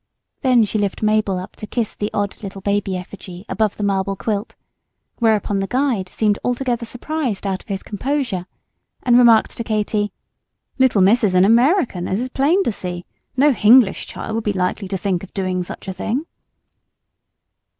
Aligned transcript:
Then 0.41 0.65
she 0.65 0.79
lifted 0.79 1.03
Mabel 1.05 1.37
up 1.37 1.55
to 1.57 1.67
kiss 1.67 1.93
the 1.93 2.09
odd 2.11 2.41
little 2.41 2.61
baby 2.61 2.97
effigy 2.97 3.45
above 3.47 3.77
the 3.77 3.83
marble 3.83 4.15
quilt; 4.15 4.55
whereupon 5.19 5.59
the 5.59 5.67
guide 5.67 6.09
seemed 6.09 6.39
altogether 6.43 6.87
surprised 6.87 7.45
out 7.45 7.61
of 7.61 7.67
his 7.67 7.83
composure, 7.83 8.47
and 9.03 9.15
remarked 9.15 9.55
to 9.57 9.63
Katy, 9.63 10.11
"Little 10.79 11.01
Miss 11.03 11.23
is 11.23 11.35
an 11.35 11.43
h'American, 11.43 12.09
as 12.09 12.19
is 12.19 12.29
plain 12.29 12.63
to 12.63 12.71
see; 12.71 13.05
no 13.37 13.51
h'English 13.53 14.07
child 14.07 14.33
would 14.33 14.43
be 14.43 14.53
likely 14.53 14.87
to 14.87 14.97
think 14.97 15.23
of 15.23 15.35
doing 15.35 15.61
such 15.61 15.87
a 15.87 15.93
thing." 15.93 16.25